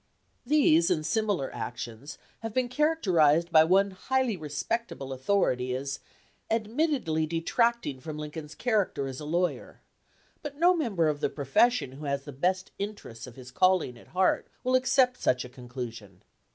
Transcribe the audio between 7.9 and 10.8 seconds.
from Lincoln's character as a lawyer," but no